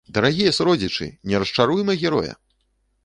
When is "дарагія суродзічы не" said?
0.15-1.43